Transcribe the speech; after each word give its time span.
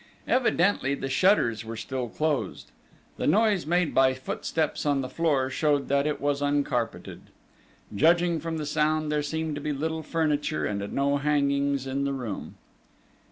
Evidently 0.27 0.95
the 0.95 1.07
shutters 1.09 1.63
were 1.63 1.77
still 1.77 2.09
closed. 2.09 2.71
The 3.17 3.27
noise 3.27 3.67
made 3.67 3.93
by 3.93 4.15
footsteps 4.15 4.83
on 4.83 5.01
the 5.01 5.07
floor 5.09 5.51
showed 5.51 5.89
that 5.89 6.07
it 6.07 6.19
was 6.19 6.41
uncarpeted. 6.41 7.21
Judging 7.95 8.39
from 8.39 8.57
the 8.57 8.65
sound, 8.65 9.11
there 9.11 9.21
seemed 9.21 9.53
to 9.53 9.61
be 9.61 9.71
little 9.73 10.01
furniture 10.01 10.65
and 10.65 10.91
no 10.91 11.17
hangings 11.17 11.85
in 11.85 12.03
the 12.03 12.13
room. 12.13 12.55